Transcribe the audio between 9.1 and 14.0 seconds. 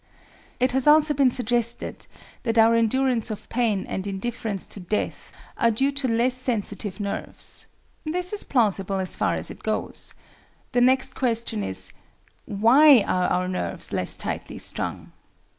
far as it goes. The next question is,—Why are our nerves